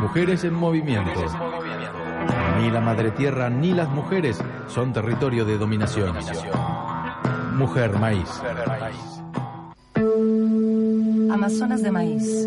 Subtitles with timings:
[0.00, 1.20] Mujeres en movimiento.
[2.58, 6.16] Ni la madre tierra ni las mujeres son territorio de dominación.
[7.54, 8.28] Mujer Maíz.
[11.30, 12.46] Amazonas de Maíz,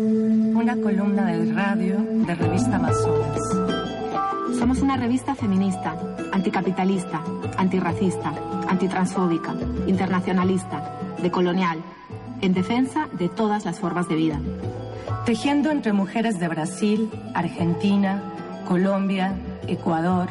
[0.54, 3.38] una columna del radio de revista Amazonas.
[4.58, 5.96] Somos una revista feminista,
[6.32, 7.22] anticapitalista,
[7.56, 8.32] antirracista,
[8.68, 9.54] antitransfóbica,
[9.86, 11.78] internacionalista, decolonial,
[12.40, 14.40] en defensa de todas las formas de vida.
[15.24, 18.22] Tejiendo entre mujeres de Brasil, Argentina,
[18.68, 19.34] Colombia,
[19.66, 20.28] Ecuador,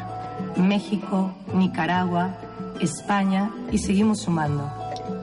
[0.55, 2.38] México, Nicaragua,
[2.80, 4.71] España y seguimos sumando.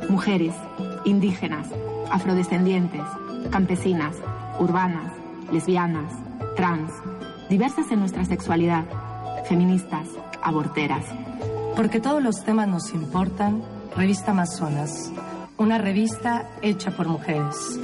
[0.08, 0.54] Mujeres,
[1.04, 1.68] indígenas,
[2.10, 3.02] afrodescendientes,
[3.52, 4.16] campesinas,
[4.58, 5.12] urbanas,
[5.52, 6.12] lesbianas,
[6.56, 6.90] trans,
[7.48, 8.84] diversas en nuestra sexualidad,
[9.48, 10.08] feministas,
[10.42, 11.04] aborteras.
[11.76, 13.62] Porque todos los temas nos importan,
[13.96, 15.12] Revista Amazonas,
[15.58, 17.78] una revista hecha por mujeres.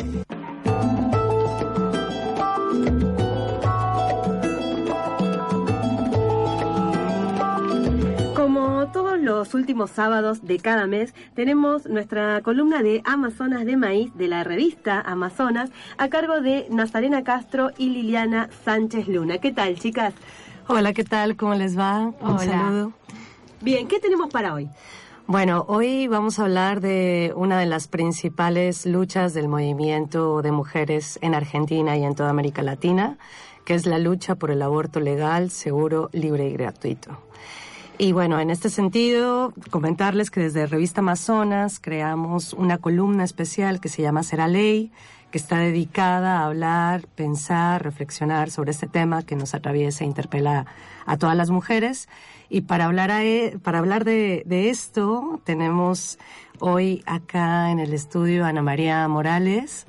[9.26, 14.44] Los últimos sábados de cada mes, tenemos nuestra columna de Amazonas de Maíz de la
[14.44, 19.38] revista Amazonas a cargo de Nazarena Castro y Liliana Sánchez Luna.
[19.38, 20.14] ¿Qué tal, chicas?
[20.68, 21.34] Hola, ¿qué tal?
[21.34, 22.12] ¿Cómo les va?
[22.20, 22.92] Un saludo.
[23.60, 24.68] Bien, ¿qué tenemos para hoy?
[25.26, 31.18] Bueno, hoy vamos a hablar de una de las principales luchas del movimiento de mujeres
[31.20, 33.18] en Argentina y en toda América Latina,
[33.64, 37.25] que es la lucha por el aborto legal, seguro, libre y gratuito.
[37.98, 43.88] Y bueno, en este sentido, comentarles que desde Revista Amazonas creamos una columna especial que
[43.88, 44.92] se llama Será Ley,
[45.30, 50.66] que está dedicada a hablar, pensar, reflexionar sobre este tema que nos atraviesa e interpela
[51.06, 52.06] a todas las mujeres.
[52.50, 56.18] Y para hablar, e, para hablar de, esto, tenemos
[56.60, 59.86] hoy acá en el estudio a Ana María Morales,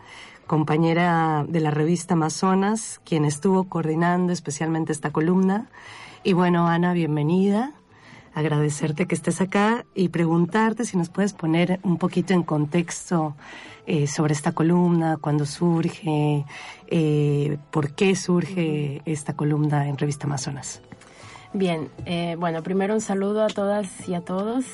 [0.48, 5.68] compañera de la revista Amazonas, quien estuvo coordinando especialmente esta columna.
[6.24, 7.74] Y bueno, Ana, bienvenida
[8.38, 13.36] agradecerte que estés acá y preguntarte si nos puedes poner un poquito en contexto
[13.88, 16.46] eh, sobre esta columna, cuándo surge,
[16.86, 20.82] eh, por qué surge esta columna en Revista Amazonas.
[21.54, 24.66] Bien, eh, bueno, primero un saludo a todas y a todos.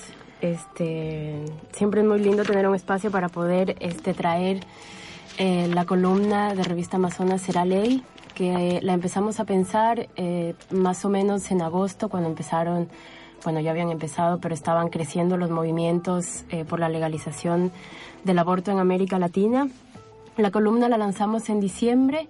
[0.42, 4.60] Este, siempre es muy lindo tener un espacio para poder este, traer
[5.40, 8.04] la columna de Revista Amazonas Será Ley,
[8.36, 10.10] que la empezamos a pensar
[10.70, 12.88] más o menos en agosto, cuando empezaron
[13.44, 17.72] bueno, ya habían empezado, pero estaban creciendo los movimientos eh, por la legalización
[18.24, 19.68] del aborto en América Latina.
[20.38, 22.28] La columna la lanzamos en diciembre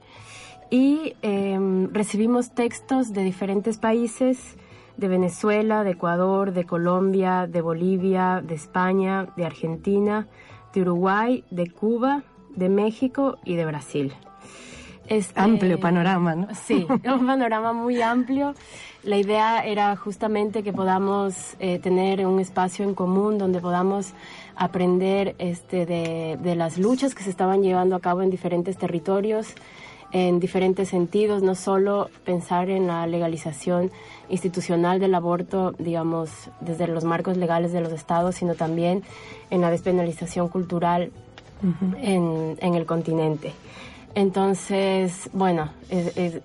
[0.70, 4.56] y em, recibimos textos de diferentes países,
[4.98, 10.28] de Venezuela, de Ecuador, de Colombia, de Bolivia, de España, de Argentina,
[10.74, 12.24] de Uruguay, de Cuba,
[12.56, 14.14] de México y de Brasil.
[15.08, 16.48] Este, amplio panorama, ¿no?
[16.66, 18.56] Sí, un panorama muy amplio.
[19.04, 24.14] La idea era justamente que podamos eh, tener un espacio en común donde podamos
[24.56, 29.56] aprender este, de, de, las luchas que se estaban llevando a cabo en diferentes territorios,
[30.14, 33.92] en diferentes sentidos, no solo pensar en la legalización
[34.30, 36.30] institucional del aborto, digamos,
[36.62, 39.04] desde los marcos legales de los estados, sino también
[39.50, 41.12] en la despenalización cultural
[42.02, 43.54] en, en el continente.
[44.16, 45.72] Entonces, bueno,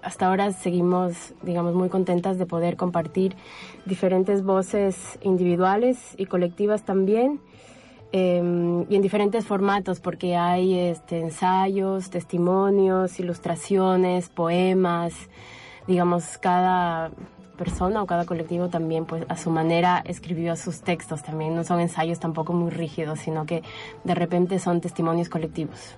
[0.03, 3.37] hasta ahora seguimos, digamos, muy contentas de poder compartir
[3.85, 7.41] diferentes voces individuales y colectivas también,
[8.13, 15.13] em, y en diferentes formatos, porque hay este, ensayos, testimonios, ilustraciones, poemas,
[15.87, 17.11] digamos, cada
[17.59, 21.55] persona o cada colectivo también pues a su manera escribió sus textos también.
[21.55, 23.63] No son ensayos tampoco muy rígidos sino que
[24.05, 25.97] de repente son testimonios colectivos.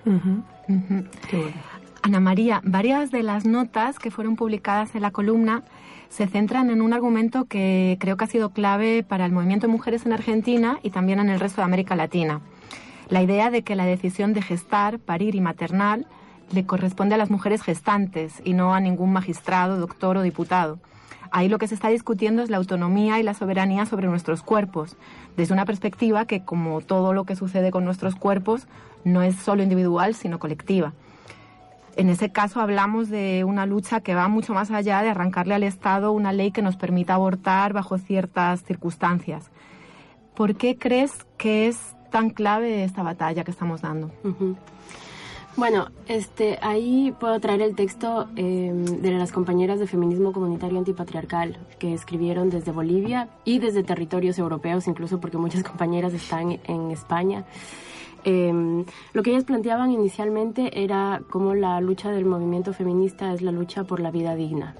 [2.02, 5.62] Ana María varias de las notas que fueron publicadas en la columna
[6.08, 9.72] se centran en un argumento que creo que ha sido clave para el movimiento de
[9.72, 12.40] mujeres en Argentina y también en el resto de América Latina.
[13.08, 16.06] La idea de que la decisión de gestar parir y maternal
[16.52, 20.78] le corresponde a las mujeres gestantes y no a ningún magistrado, doctor o diputado.
[21.32, 24.96] Ahí lo que se está discutiendo es la autonomía y la soberanía sobre nuestros cuerpos,
[25.36, 28.66] desde una perspectiva que, como todo lo que sucede con nuestros cuerpos,
[29.04, 30.92] no es solo individual, sino colectiva.
[31.96, 35.62] En ese caso hablamos de una lucha que va mucho más allá de arrancarle al
[35.62, 39.50] Estado una ley que nos permita abortar bajo ciertas circunstancias.
[40.34, 44.10] ¿Por qué crees que es tan clave esta batalla que estamos dando?
[45.60, 51.58] Bueno, este, ahí puedo traer el texto em, de las compañeras de feminismo comunitario antipatriarcal
[51.78, 57.44] que escribieron desde Bolivia y desde territorios europeos, incluso porque muchas compañeras están en España.
[58.24, 63.52] Em, lo que ellas planteaban inicialmente era cómo la lucha del movimiento feminista es la
[63.52, 64.76] lucha por la vida digna.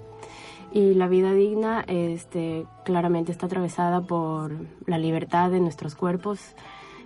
[0.73, 4.53] Y la vida digna este, claramente está atravesada por
[4.87, 6.55] la libertad de nuestros cuerpos,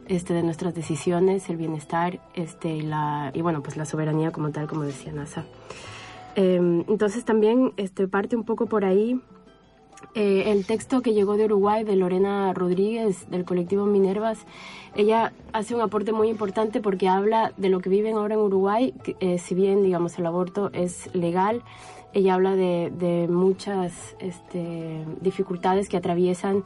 [0.09, 4.51] este, de nuestras decisiones, el bienestar este, y, la, y bueno, pues la soberanía como
[4.51, 5.45] tal, como decía NASA.
[6.37, 9.21] Em, entonces también este, parte un poco por ahí
[10.15, 14.39] eh, el texto que llegó de Uruguay de Lorena Rodríguez del colectivo Minervas.
[14.95, 18.95] Ella hace un aporte muy importante porque habla de lo que viven ahora en Uruguay,
[19.21, 21.63] eh, si bien digamos el aborto es legal,
[22.13, 26.63] ella habla de, muchas este, dificultades que atraviesan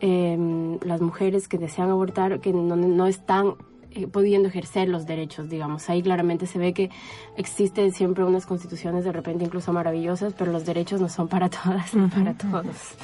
[0.00, 3.54] em, las mujeres que desean abortar, que no, no están
[3.92, 5.90] eh, pudiendo ejercer los derechos, digamos.
[5.90, 6.90] Ahí claramente se ve que
[7.36, 11.92] existen siempre unas constituciones de repente incluso maravillosas, pero los derechos no son para todas
[11.94, 12.94] ni para todos.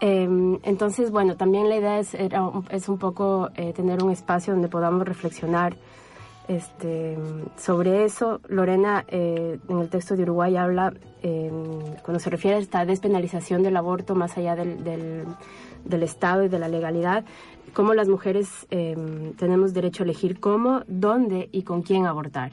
[0.00, 4.68] Em, entonces, bueno, también la idea es, es un poco eh, tener un espacio donde
[4.68, 5.76] podamos reflexionar
[6.48, 7.16] este,
[7.56, 8.40] sobre eso.
[8.48, 10.92] Lorena, eh, en el texto de Uruguay, habla,
[11.22, 11.52] em,
[12.02, 15.24] cuando se refiere a esta despenalización del aborto más allá del, del,
[15.84, 17.24] del Estado y de la legalidad,
[17.72, 22.52] cómo las mujeres em, tenemos derecho a elegir cómo, dónde y con quién abortar.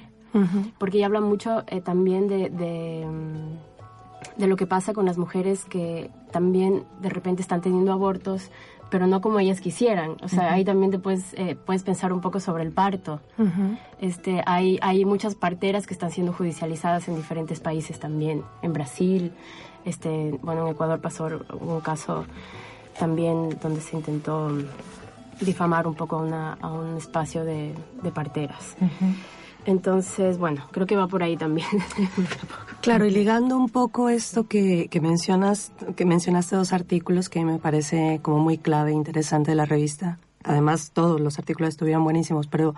[0.77, 3.57] Porque ella habla mucho eh, también de, em,
[4.37, 8.51] de, lo que pasa con las mujeres que también de repente están teniendo abortos,
[8.91, 10.17] pero no como ellas quisieran.
[10.21, 13.21] O sea, ahí también te puedes, eh, puedes pensar un poco sobre el parto.
[13.99, 18.43] este, hay, hay muchas parteras que están siendo judicializadas en diferentes países también.
[18.61, 19.31] En Brasil,
[19.83, 21.27] este, bueno, en Ecuador pasó
[21.59, 22.25] un caso
[22.99, 24.51] también donde se intentó
[25.41, 27.73] difamar un poco a, un espacio de,
[28.13, 28.75] parteras.
[29.65, 31.67] Entonces, bueno, creo que va por ahí también.
[32.81, 37.57] claro, y ligando un poco esto que, que, mencionas, que mencionaste dos artículos que me
[37.57, 40.19] parece como muy clave e interesante de la revista.
[40.43, 42.73] Además, todos los artículos estuvieron buenísimos, pero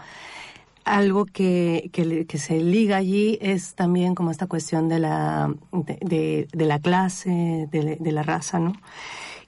[0.83, 6.65] algo que, que, se liga allí es también como esta cuestión de la, de, de,
[6.65, 8.73] la clase, de, de la raza, ¿no?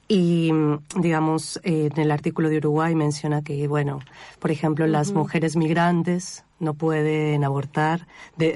[0.08, 0.52] Y,
[0.98, 4.00] digamos, en el artículo de Uruguay menciona que, bueno,
[4.40, 8.08] por ejemplo, las mujeres migrantes no pueden abortar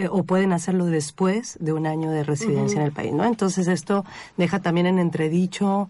[0.10, 3.26] o pueden hacerlo después de un año de residencia en el país, ¿no?
[3.26, 4.06] Entonces esto
[4.38, 5.90] deja también en entredicho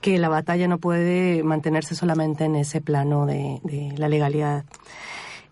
[0.00, 4.64] que la batalla no puede mantenerse solamente en ese plano de, de la legalidad.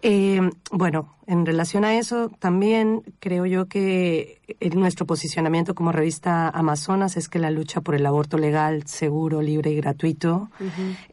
[0.03, 0.41] Eh,
[0.71, 4.41] bueno, en relación a eso, también creo yo que
[4.75, 9.73] nuestro posicionamiento como revista Amazonas es que la lucha por el aborto legal, seguro, libre
[9.73, 10.51] y gratuito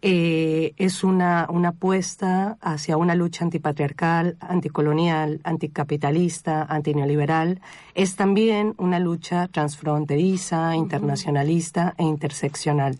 [0.01, 7.61] eh, es una, una apuesta hacia una lucha antipatriarcal, anticolonial, anticapitalista, antineoliberal.
[7.95, 12.99] Es también una lucha transfronteriza, internacionalista e interseccional.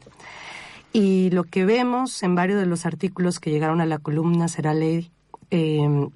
[0.93, 4.73] Y lo que vemos en varios de los artículos que llegaron a la columna será
[4.73, 5.11] ley
[5.51, 6.07] eh,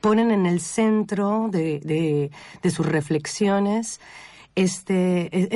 [0.00, 2.30] ponen en el centro de,
[2.70, 4.00] sus reflexiones
[4.54, 5.48] este, e,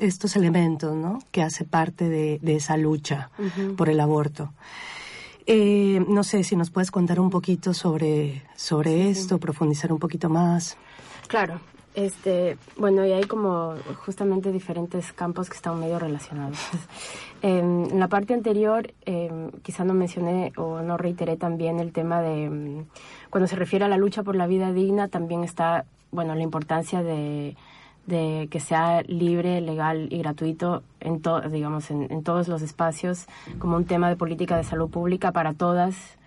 [0.00, 1.20] estos elementos ¿no?
[1.30, 3.30] que hace parte de, esa lucha
[3.76, 4.52] por el aborto.
[5.46, 10.28] Eh, no sé si nos puedes contar un poquito sobre, sobre esto, profundizar un poquito
[10.28, 10.76] más.
[11.26, 11.60] Claro,
[11.94, 16.58] este, bueno, y hay como justamente diferentes campos que están medio relacionados.
[17.42, 22.44] en la parte anterior, eh, quizá no mencioné o no reiteré también el tema de,
[22.44, 22.84] em,
[23.28, 27.02] cuando se refiere a la lucha por la vida digna, también está, bueno, la importancia
[27.02, 27.56] de,
[28.08, 33.26] que sea libre, legal y gratuito en, digamos, en, en todos los espacios,
[33.60, 36.18] como un tema de política de salud pública para todas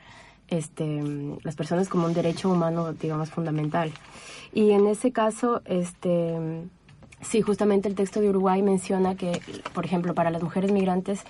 [0.54, 1.02] este,
[1.44, 3.92] las personas como un derecho humano, digamos, fundamental.
[4.54, 6.38] Y en ese caso, este,
[7.22, 9.42] sí, justamente el texto de Uruguay menciona que,
[9.74, 11.22] por ejemplo, para las mujeres migrantes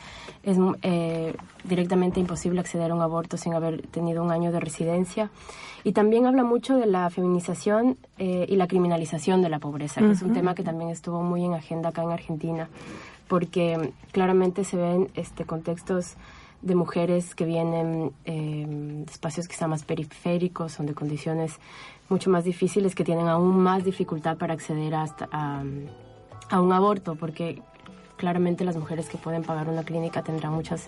[0.44, 5.30] es eh, directamente imposible acceder a un aborto sin haber tenido un año de residencia.
[5.86, 10.12] Y también habla mucho de la feminización eh, y la criminalización de la pobreza, que
[10.12, 12.70] es un tema que también estuvo muy en agenda acá en Argentina,
[13.28, 16.16] porque claramente se ven este, contextos
[16.64, 21.60] de mujeres que vienen eh, de espacios quizá más periféricos, son de condiciones
[22.10, 25.62] mucho más difíciles, que tienen aún más dificultad para acceder hasta a,
[26.60, 27.62] un aborto, porque
[28.16, 30.88] claramente las mujeres que pueden pagar una clínica tendrán muchas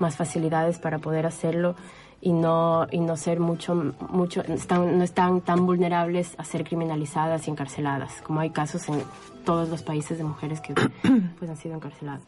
[0.00, 1.76] más facilidades para poder hacerlo
[2.20, 3.74] y no y no ser mucho
[4.08, 9.02] mucho no están tan vulnerables a ser criminalizadas y encarceladas como hay casos en
[9.44, 10.72] todos los países de mujeres que
[11.38, 12.22] pues han sido encarceladas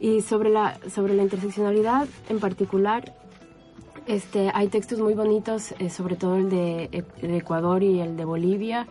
[0.00, 3.14] y sobre la, sobre la interseccionalidad en particular,
[4.06, 8.86] este, hay textos muy bonitos, eh, sobre todo el de, Ecuador y el de Bolivia,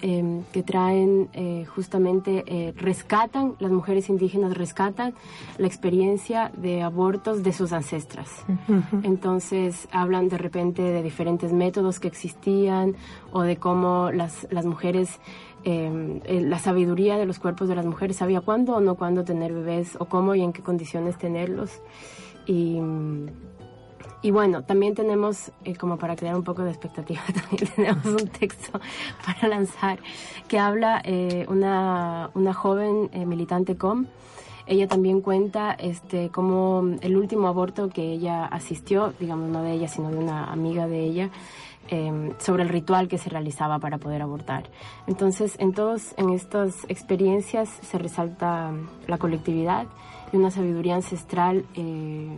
[0.00, 5.14] em, que traen eh, justamente, eh, rescatan, las mujeres indígenas rescatan
[5.58, 8.44] la experiencia de abortos de sus ancestras.
[9.02, 12.96] Entonces hablan de repente de diferentes métodos que existían
[13.32, 15.20] o de cómo las, las mujeres
[15.64, 19.24] em, eh, la sabiduría de los cuerpos de las mujeres sabía cuándo o no cuándo
[19.24, 21.80] tener bebés o cómo y en qué condiciones tenerlos.
[22.46, 22.80] Y,
[24.20, 28.28] y bueno, también tenemos, eh, como para crear un poco de expectativa, también tenemos un
[28.28, 28.80] texto
[29.26, 29.98] para lanzar
[30.48, 34.06] que habla eh, una, una joven eh, militante com.
[34.66, 39.88] Ella también cuenta este, como el último aborto que ella asistió, digamos no de ella,
[39.88, 41.30] sino de una amiga de ella,
[41.90, 44.64] eh, sobre el ritual que se realizaba para poder abortar.
[45.06, 48.72] Entonces, en todos, en estas experiencias se resalta
[49.06, 49.86] la colectividad
[50.30, 52.28] y una sabiduría ancestral eh,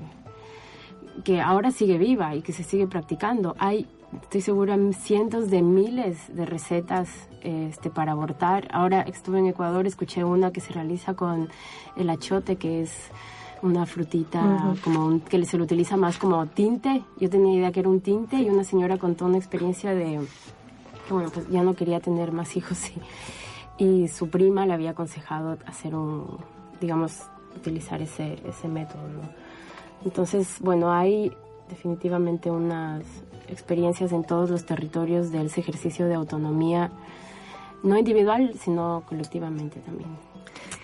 [1.25, 3.55] que ahora sigue viva y que se sigue practicando.
[3.59, 3.87] Hay,
[4.23, 8.69] estoy segura, cientos de miles de recetas este, para abortar.
[8.73, 11.49] Ahora estuve en Ecuador, escuché una que se realiza con
[11.97, 12.93] el achote, que es
[13.62, 17.02] una frutita como un- que se lo utiliza más como tinte.
[17.19, 20.21] Yo tenía idea que era un tinte y una señora contó una experiencia de
[21.07, 22.79] que bueno, pues ya no quería tener más hijos
[23.79, 26.38] y, y su prima le había aconsejado hacer un,
[26.81, 27.21] digamos,
[27.57, 29.50] utilizar ese, ese método, ¿no?
[30.04, 31.33] Entonces, bueno, hay
[31.69, 33.04] definitivamente unas
[33.49, 36.90] experiencias en todos los territorios de ese ejercicio de autonomía,
[37.83, 40.30] no individual, sino colectivamente también.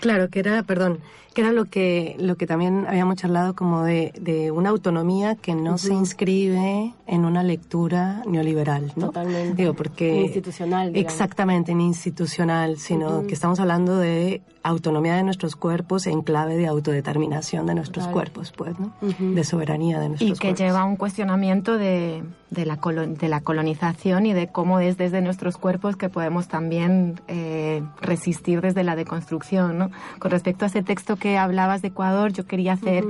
[0.01, 1.01] Claro, que era, perdón,
[1.35, 5.55] que era lo que, lo que también habíamos charlado como de, de una autonomía que
[5.55, 9.07] no se inscribe en una lectura neoliberal, ¿no?
[9.07, 9.55] Totalmente.
[9.63, 10.23] Digo, porque...
[10.23, 11.13] Institucional, digamos.
[11.13, 16.67] Exactamente, ni institucional, sino que estamos hablando de autonomía de nuestros cuerpos en clave de
[16.67, 18.13] autodeterminación de nuestros Total.
[18.15, 18.93] cuerpos, pues, ¿no?
[19.19, 20.59] De soberanía de y nuestros que cuerpos.
[20.61, 25.21] lleva a un cuestionamiento de, de, la de la colonización y de cómo es desde
[25.21, 29.79] nuestros cuerpos que podemos también eh, resistir desde la deconstrucción.
[29.79, 29.91] ¿no?
[30.19, 33.05] Con respecto a ese texto que hablabas de Ecuador, yo quería hacer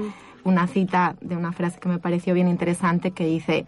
[0.44, 3.66] una cita de una frase que me pareció bien interesante que dice,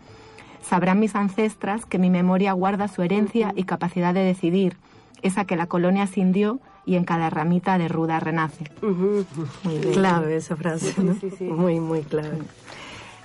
[0.62, 4.76] sabrán mis ancestras que mi memoria guarda su herencia y capacidad de decidir,
[5.22, 8.64] esa que la colonia cindió y en cada ramita de ruda renace.
[8.80, 9.26] Ujú.
[9.64, 9.92] Muy bien.
[9.92, 11.14] Clave esa frase, Sí, ¿no?
[11.14, 11.44] sí, sí.
[11.44, 12.38] Muy, muy clave.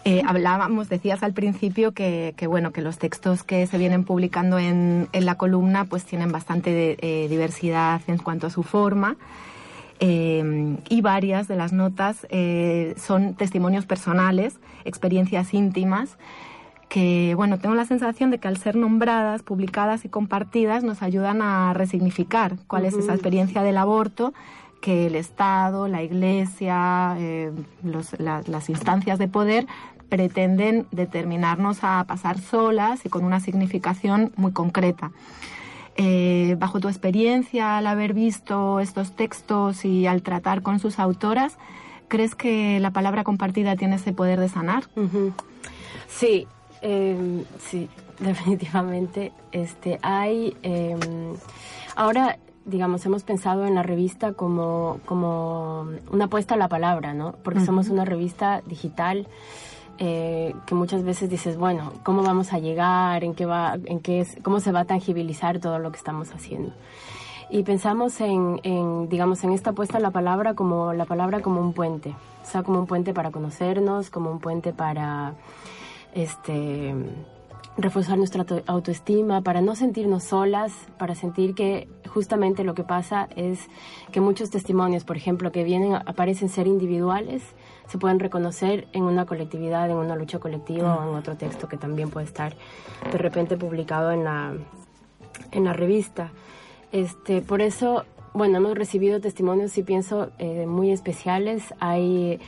[0.06, 4.60] Eh, hablábamos, decías al principio que, que, bueno que los textos que se vienen publicando
[4.60, 9.16] en, en la columna pues tienen bastante de- eh, diversidad en cuanto a su forma.
[10.02, 12.28] Eh, y varias de las notas
[12.98, 16.18] son testimonios personales, experiencias íntimas
[16.90, 21.42] que bueno tengo la sensación de que al ser nombradas, publicadas y compartidas nos ayudan
[21.42, 24.34] a resignificar cuál es esa experiencia del aborto
[24.82, 27.52] que el Estado, la Iglesia, eh,
[27.84, 29.66] los- la- las instancias de poder
[30.10, 35.12] pretenden determinarnos a pasar solas y con una significación muy concreta.
[35.96, 41.58] Eh, bajo tu experiencia, al haber visto estos textos y al tratar con sus autoras,
[42.08, 44.86] ¿crees que la palabra compartida tiene ese poder de sanar?
[44.96, 45.34] Ujú.
[46.08, 46.48] Sí,
[46.82, 49.32] eh, sí, definitivamente.
[49.52, 50.98] Este, hay eh,
[51.96, 57.34] ahora, digamos, hemos pensado en la revista como como una apuesta a la palabra, ¿no?
[57.44, 59.28] Porque somos una revista digital.
[60.00, 63.24] Eh, que muchas veces dices, bueno, ¿cómo vamos a llegar?
[63.24, 63.78] ¿En qué va?
[63.86, 64.38] ¿En qué es?
[64.44, 66.72] ¿Cómo se va a tangibilizar todo lo que estamos haciendo?
[67.50, 71.62] y pensamos en, en, digamos, en esta apuesta a la palabra como la palabra como
[71.62, 72.10] un puente,
[72.42, 75.36] o sea, como un puente para conocernos, como un puente para,
[76.16, 76.96] este,
[77.78, 83.28] reforzar nuestra auto- autoestima, para no sentirnos solas, para sentir que justamente lo que pasa
[83.36, 83.68] es
[84.12, 87.44] que muchos testimonios, por ejemplo, que vienen, aparecen ser individuales,
[87.88, 91.78] se pueden reconocer en una colectividad, en una lucha colectiva o en otro texto que
[91.78, 92.56] también puede estar
[93.12, 94.54] de repente publicado en la,
[95.52, 96.32] en la revista.
[96.92, 101.74] Este, por eso, bueno, hemos recibido testimonios, y pienso, eh, muy especiales.
[101.80, 102.40] Hay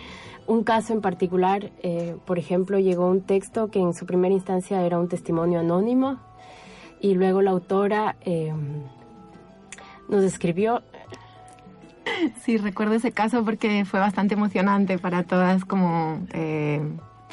[0.48, 4.86] un caso en particular, eh, por ejemplo, llegó un texto que en su primera instancia
[4.86, 6.20] era un testimonio anónimo
[7.01, 8.54] y luego la autora eh,
[10.08, 10.82] nos escribió
[12.44, 16.82] Sí, recuerdo ese caso porque fue bastante emocionante para todas, como, eh,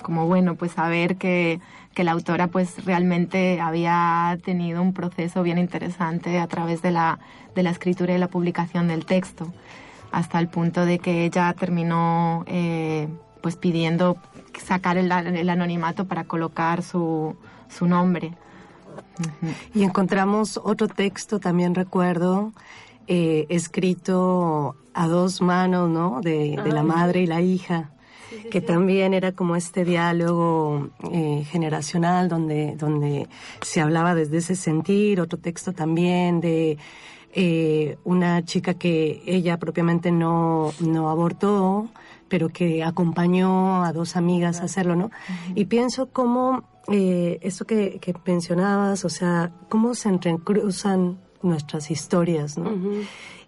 [0.02, 1.61] como bueno, pues saber que,
[1.94, 7.18] que la autora pues realmente había tenido un proceso bien interesante a través de la,
[7.54, 9.52] de la escritura y la publicación del texto,
[10.11, 13.08] hasta el punto de que ella terminó eh,
[13.42, 14.16] pues pidiendo
[14.62, 17.37] sacar el, el anonimato para colocar su,
[17.68, 18.32] su nombre.
[19.75, 22.52] Y encontramos otro texto, también recuerdo,
[23.06, 26.21] eh, escrito a dos manos, ¿no?
[26.21, 27.90] De, de la madre y la hija.
[28.50, 33.28] que también era como este diálogo eh, generacional donde, donde
[33.61, 36.78] se hablaba desde ese sentir, otro texto también de
[37.35, 41.88] eh, una chica que ella propiamente no, no abortó,
[42.28, 45.11] pero que acompañó a dos amigas a hacerlo, ¿no?
[45.54, 52.58] Y pienso cómo eh, eso que, que mencionabas, o sea, cómo se entrecruzan nuestras historias,
[52.58, 52.70] ¿no?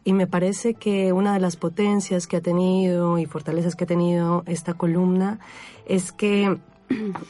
[0.05, 3.87] Y me parece que una de las potencias que ha tenido y fortalezas que ha
[3.87, 5.39] tenido esta columna
[5.87, 6.59] es que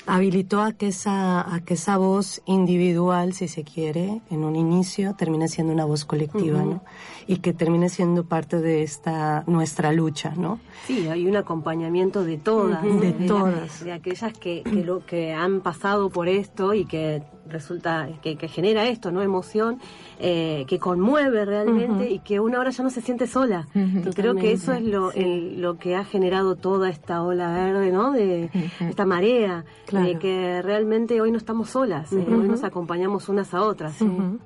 [0.07, 5.15] habilitó a que esa a que esa voz individual si se quiere en un inicio
[5.15, 6.83] termine siendo una voz colectiva no
[7.27, 12.39] y que termine siendo parte de esta nuestra lucha no sí hay un acompañamiento de
[12.39, 13.85] todas de, todas.
[13.85, 18.49] de aquellas que, que, lo que han pasado por esto y que resulta que, que
[18.49, 19.79] genera esto no emoción
[20.19, 23.67] eh, que conmueve realmente y que una ahora ya no se siente sola.
[23.75, 27.91] y creo que eso es lo, el, lo que ha generado toda esta ola verde,
[27.91, 28.13] ¿no?
[28.13, 29.54] De esta marea,
[29.91, 33.95] de que realmente hoy no estamos solas, eh, hoy nos acompañamos unas a otras.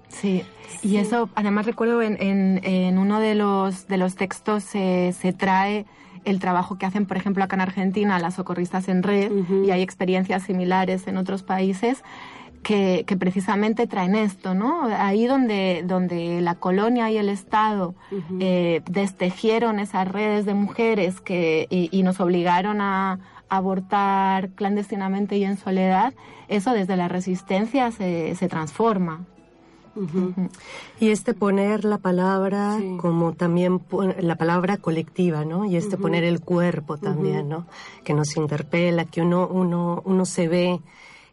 [0.09, 0.43] Sí.
[0.83, 5.33] y eso además recuerdo en, en, en, uno de los, de los textos se, se
[5.33, 5.87] trae
[6.25, 9.33] el trabajo que hacen, por ejemplo, acá en Argentina las socorristas en red
[9.65, 12.03] y hay experiencias similares en otros países
[12.63, 14.85] que, que, precisamente traen esto, ¿no?
[14.85, 17.95] Ahí donde, donde la colonia y el Estado
[18.41, 25.45] eh, destejieron esas redes de mujeres que, y, y nos obligaron a, abortar clandestinamente y
[25.45, 26.13] en soledad,
[26.49, 29.25] eso desde la resistencia se, se transforma.
[29.97, 30.51] Uh -huh.
[31.01, 32.97] Y este poner la palabra sí.
[33.01, 33.81] como también
[34.21, 35.65] la palabra colectiva, ¿no?
[35.65, 36.03] Y este uh -huh.
[36.03, 37.65] poner el cuerpo también, uh -huh.
[37.65, 37.67] ¿no?
[38.05, 40.81] Que nos interpela, que uno, uno, uno se ve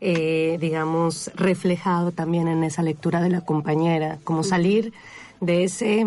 [0.02, 4.94] eh, digamos, reflejado también en esa lectura de la compañera, como salir
[5.40, 6.06] de ese,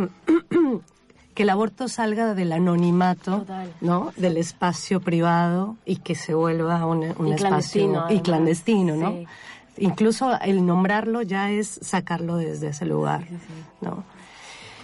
[1.39, 3.73] que el aborto salga del anonimato, Total.
[3.81, 4.13] ¿no?
[4.17, 9.13] Del espacio privado y que se vuelva un, un y espacio y clandestino, ¿no?
[9.13, 9.27] Sí.
[9.77, 13.65] Incluso el nombrarlo ya es sacarlo desde ese lugar, sí, sí.
[13.83, 14.03] ¿no?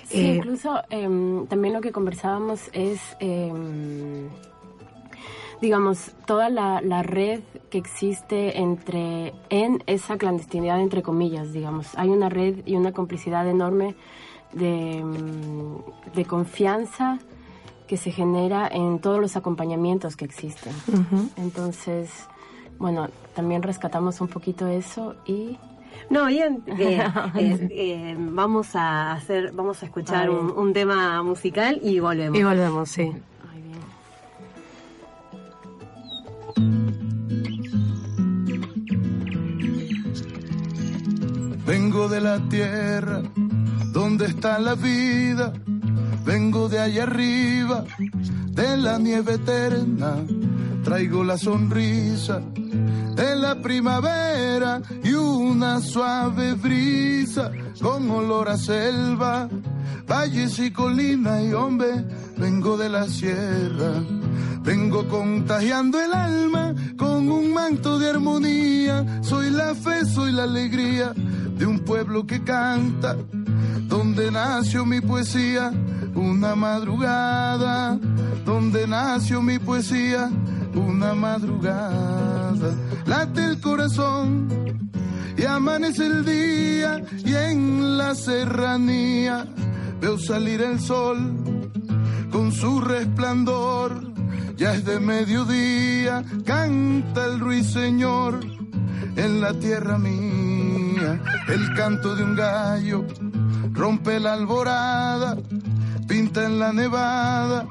[0.06, 4.28] Sí, eh, incluso eh, también lo que conversábamos es eh,
[5.61, 11.88] digamos, toda la, la, red que existe entre, en esa clandestinidad, entre comillas, digamos.
[11.96, 13.96] Hay una red y una complicidad enorme
[14.54, 15.04] de,
[16.14, 17.18] de confianza
[17.87, 20.72] que se genera en todos los acompañamientos que existen.
[20.88, 21.28] Uh -huh.
[21.37, 22.11] Entonces,
[22.78, 25.59] bueno, también rescatamos un poquito eso y...
[26.11, 27.00] No, bien, eh,
[27.37, 32.38] eh, eh, vamos a hacer, vamos a escuchar un, un, tema musical y volvemos.
[32.38, 33.12] Y volvemos, sí.
[41.66, 43.22] Vengo de la tierra
[43.94, 45.54] donde está la vida.
[46.26, 47.85] Vengo de allá arriba,
[48.50, 50.16] de la nieve eterna.
[50.83, 52.42] Traigo la sonrisa
[53.14, 59.48] de la primavera y una suave brisa con olor a selva,
[60.07, 62.04] valles y colinas y hombre,
[62.37, 64.02] vengo de la sierra.
[64.62, 69.20] Vengo contagiando el alma con un manto de armonía.
[69.22, 73.16] Soy la fe, soy la alegría de un pueblo que canta,
[73.88, 75.72] donde nació mi poesía,
[76.14, 77.98] una madrugada,
[78.44, 80.30] donde nació mi poesía,
[80.74, 82.74] una madrugada.
[83.06, 84.48] Late el corazón
[85.36, 89.46] y amanece el día y en la serranía
[90.00, 91.18] veo salir el sol
[92.30, 94.12] con su resplandor.
[94.56, 98.40] Ya es de mediodía, canta el ruiseñor
[99.16, 101.20] en la tierra mía.
[101.48, 103.04] El canto de un gallo
[103.74, 105.37] rompe la alborada,
[106.08, 107.66] pinta en la nevada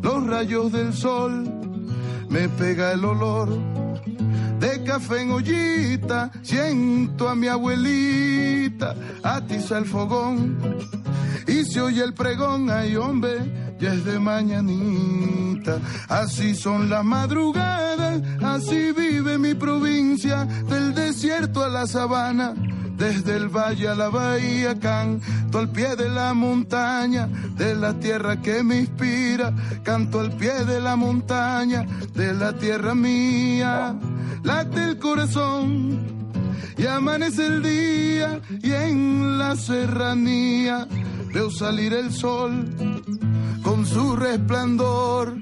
[0.00, 1.44] los rayos del sol.
[2.30, 3.50] Me pega el olor
[4.58, 10.56] de café en ollita, siento a mi abuelita, atiza el fogón
[11.46, 15.78] y se oye el pregón, ay hombre, ya es de mañanita.
[16.08, 22.54] Así son las madrugadas, así vive mi provincia, del desierto a la sabana.
[22.96, 27.26] Desde el valle a la bahía, canto al pie de la montaña,
[27.56, 29.52] de la tierra que me inspira,
[29.82, 33.94] canto al pie de la montaña, de la tierra mía,
[34.42, 36.22] late el corazón
[36.76, 40.86] y amanece el día y en la serranía
[41.32, 42.66] veo salir el sol
[43.62, 45.36] con su resplandor.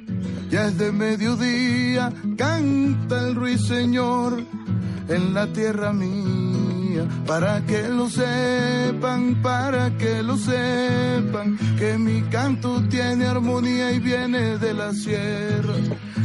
[0.51, 4.43] Ya es de mediodía, canta el ruiseñor
[5.09, 6.50] en la tierra mía.
[7.27, 14.59] Para que lo sepan, para que lo sepan, que mi canto tiene armonía y viene
[14.59, 15.75] de la sierra.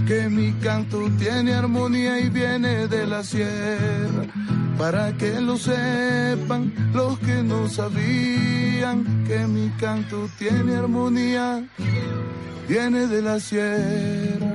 [0.06, 4.26] que mi canto tiene armonía y viene de la sierra,
[4.78, 11.68] para que lo sepan los que no sabían que mi canto tiene armonía,
[12.68, 14.55] viene de la sierra.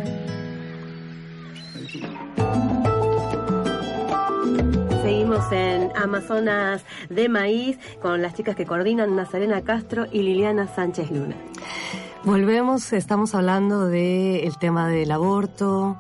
[5.03, 11.11] Seguimos en Amazonas de Maíz con las chicas que coordinan Nazarena Castro y Liliana Sánchez
[11.11, 11.37] Luna.
[12.25, 15.97] Volvemos, estamos hablando del tema del aborto,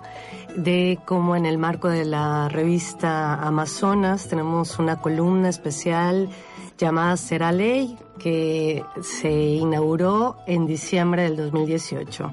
[0.55, 6.29] de cómo en el marco de la revista Amazonas tenemos una columna especial
[6.77, 12.33] llamada Será Ley, que se inauguró en diciembre del 2018.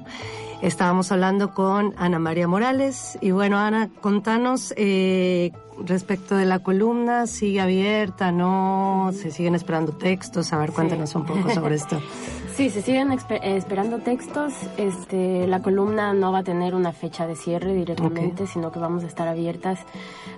[0.62, 5.52] Estábamos hablando con Ana María Morales y bueno, Ana, contanos eh,
[5.84, 8.32] respecto de la columna, ¿sigue abierta?
[8.32, 9.10] ¿No?
[9.12, 10.52] ¿Se siguen esperando textos?
[10.52, 12.00] A ver, cuéntanos un poco sobre esto.
[12.58, 14.52] Sí, se siguen esperando textos.
[14.78, 19.04] Este, la columna no va a tener una fecha de cierre directamente, sino que vamos
[19.04, 19.78] a estar abiertas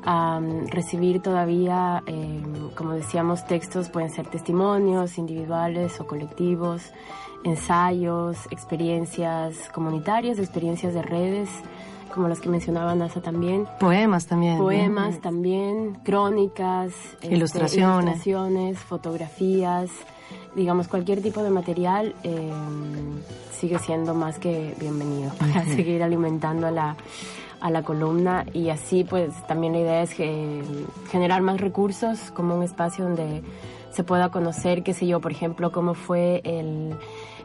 [0.04, 6.92] a um, recibir todavía, em, como decíamos, textos, pueden ser testimonios individuales o colectivos,
[7.44, 11.48] ensayos, experiencias comunitarias, experiencias de redes
[12.12, 13.66] como las que mencionaba NASA también.
[13.78, 14.58] Poemas también.
[14.58, 18.04] Poemas también, crónicas, este, ilustraciones.
[18.04, 19.90] ilustraciones, fotografías
[20.54, 22.50] digamos, cualquier tipo de material eh,
[23.52, 26.96] sigue siendo más que bienvenido para seguir alimentando a la,
[27.60, 30.62] a la columna y así pues también la idea es que,
[31.10, 33.42] generar más recursos como un espacio donde
[33.90, 36.94] se pueda conocer, qué sé yo, por ejemplo, cómo fue el,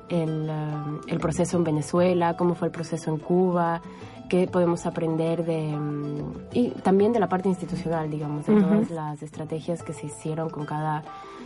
[0.10, 3.82] el, um, el proceso en Venezuela, cómo fue el proceso en Cuba,
[4.30, 9.22] qué podemos aprender de um, y también de la parte institucional, digamos, de todas las
[9.22, 11.04] estrategias que se hicieron con cada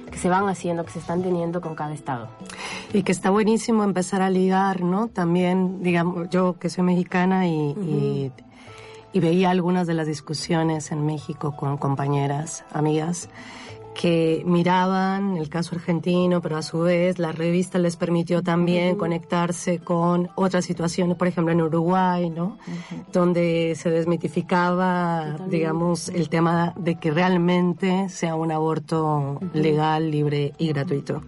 [0.09, 2.29] que se van haciendo, que se están teniendo con cada estado.
[2.93, 5.07] Y que está buenísimo empezar a ligar, ¿no?
[5.07, 8.31] También, digamos, yo que soy mexicana y,
[9.13, 13.29] y veía algunas de las discusiones en México con compañeras, amigas,
[13.93, 19.79] que miraban el caso argentino, pero a su vez la revista les permitió también conectarse
[19.79, 22.57] con otras situaciones, por ejemplo en Uruguay, ¿no?
[23.11, 30.69] Donde se desmitificaba, digamos, el tema de que realmente sea un aborto legal, libre y
[30.69, 31.23] gratuito.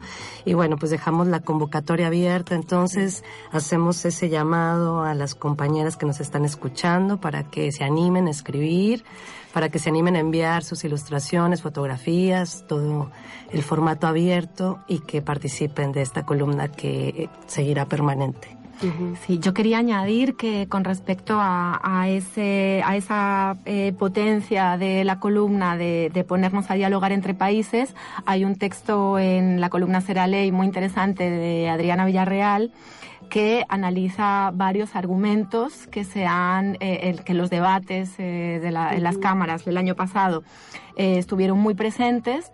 [0.46, 6.06] Y bueno, pues dejamos la convocatoria abierta, entonces hacemos ese llamado a las compañeras que
[6.06, 9.04] nos están escuchando para que se animen a escribir
[9.54, 13.12] para que se animen a enviar sus ilustraciones, fotografías, todo
[13.52, 18.62] el formato abierto y que participen de esta columna que seguirá permanente.
[19.28, 25.20] Sí, yo quería añadir que con respecto a, ese, a esa eh, potencia de la
[25.20, 27.94] columna de, de, ponernos a dialogar entre países,
[28.26, 32.72] hay un texto en la columna Será Ley muy interesante de Adriana Villarreal
[33.32, 39.18] que analiza varios argumentos que se han, eh, que los debates eh, de en las
[39.18, 40.44] cámaras del año pasado
[40.98, 42.52] eh, estuvieron muy presentes.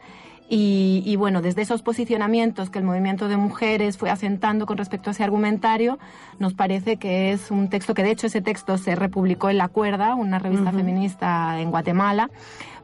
[0.50, 5.10] Y, y, bueno, desde esos posicionamientos que el movimiento de mujeres fue asentando con respecto
[5.10, 6.00] a ese argumentario,
[6.40, 9.68] nos parece que es un texto que de hecho ese texto se republicó en La
[9.68, 12.30] Cuerda, una revista feminista en Guatemala,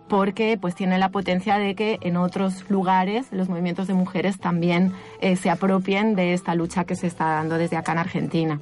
[0.08, 4.94] porque pues tiene la potencia de que en otros lugares los movimientos de mujeres también
[5.22, 8.60] eh, se apropien de esta lucha que se está dando desde acá en Argentina.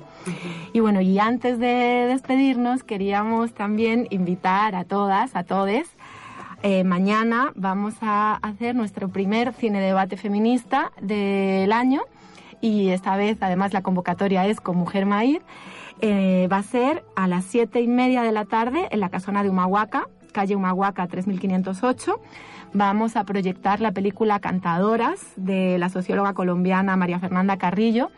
[0.74, 5.88] Y bueno, y antes de despedirnos queríamos también invitar a todas, a todes,
[6.64, 12.02] eh, mañana vamos a hacer nuestro primer cine debate feminista del año
[12.62, 15.42] y esta vez además la convocatoria es con Mujer Maíz.
[16.02, 19.44] Eh, va a ser a las siete y media de la tarde en la casona
[19.44, 22.20] de Humahuaca, calle Humahuaca 3508.
[22.74, 28.12] Vamos a proyectar la película Cantadoras de la socióloga colombiana María Fernanda Carrillo.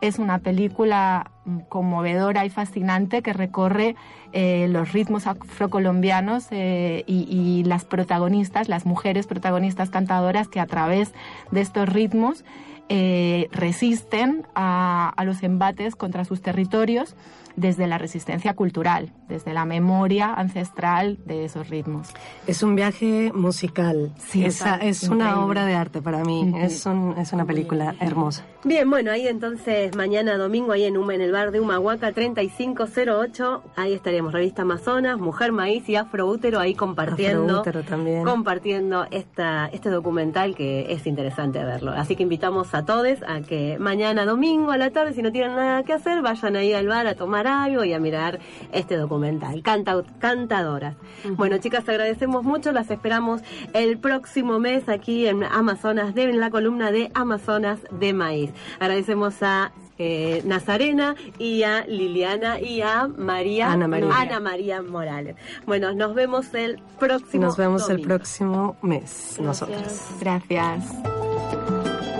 [0.00, 1.30] Es una película
[1.68, 3.96] conmovedora y fascinante que recorre
[4.32, 11.12] eh, los ritmos afrocolombianos eh, y, las protagonistas, las mujeres protagonistas cantadoras que a través
[11.50, 12.44] de estos ritmos
[12.88, 17.14] eh, resisten a, a los embates contra sus territorios
[17.58, 22.08] desde la resistencia cultural, desde la memoria ancestral de esos ritmos.
[22.46, 26.86] Es un viaje musical, sí, es una obra de arte para mí, es,
[27.18, 28.44] es una película hermosa.
[28.64, 34.32] Bien, bueno, ahí entonces mañana domingo, ahí en, en el de Humahuaca 3508, ahí estaremos,
[34.32, 38.24] Revista Amazonas, Mujer Maíz y Afroútero, ahí compartiendo, también.
[38.24, 41.92] compartiendo esta, este documental que es interesante verlo.
[41.92, 45.54] Así que invitamos a todos a que mañana domingo a la tarde, si no tienen
[45.54, 48.40] nada que hacer, vayan ahí al bar a tomar algo y a mirar
[48.72, 50.96] este documental, Canta, Cantadoras.
[51.36, 53.40] Bueno, chicas, agradecemos mucho, las esperamos
[53.72, 58.50] el próximo mes aquí en Amazonas, de, en la columna de Amazonas de Maíz.
[58.80, 64.16] Agradecemos a eh, Nazarena y a Liliana y a María Ana María.
[64.16, 65.36] Ana María Morales.
[65.66, 70.06] Bueno, nos vemos el próximo Nos vemos el próximo mes, nosotros.
[70.20, 70.84] Gracias.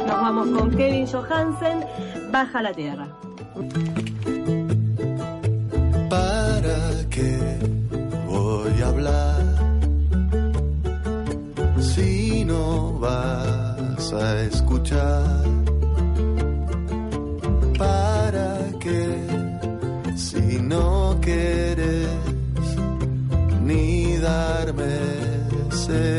[0.07, 1.85] Nos vamos con Kevin Johansen,
[2.33, 3.09] Baja la Tierra.
[6.09, 7.39] ¿Para qué
[8.27, 9.43] voy a hablar
[11.79, 15.48] si no vas a escuchar?
[21.29, 22.09] Quieres
[23.63, 24.95] ni darme
[25.69, 26.18] ese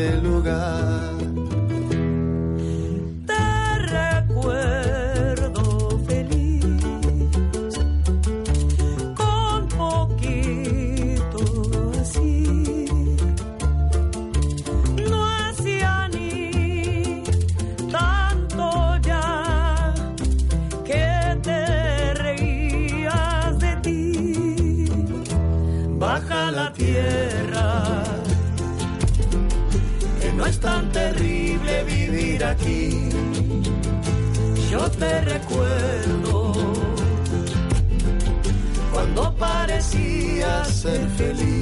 [34.99, 36.53] te recuerdo
[38.91, 41.58] cuando parecías ser feliz.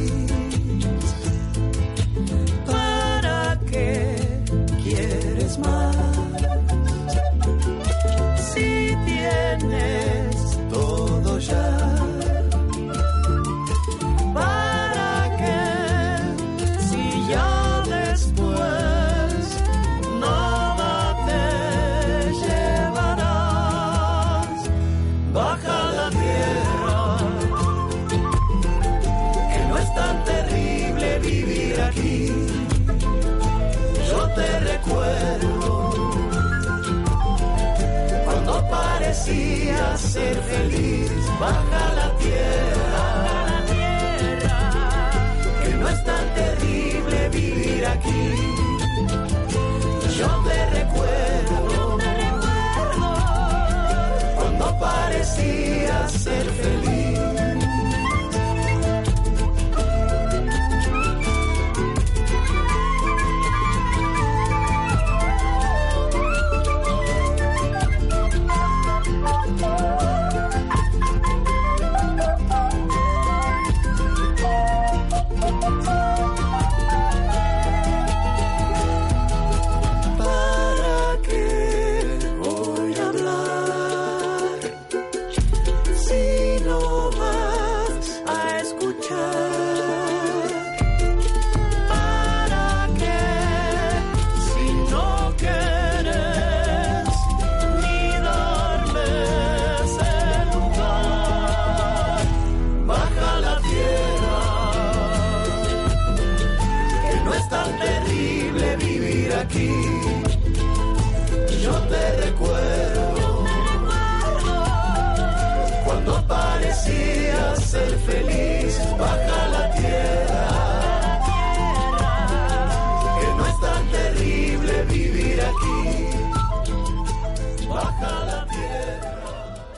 [26.09, 27.17] Tierra,
[29.51, 32.31] que no es tan terrible vivir aquí.
[34.09, 35.91] Yo te recuerdo
[38.25, 41.11] cuando parecías ser feliz.
[41.39, 43.05] Baja la tierra,
[45.63, 48.33] que no es tan terrible vivir aquí.
[50.17, 51.26] Yo te recuerdo
[54.77, 56.96] cuando parecías ser feliz.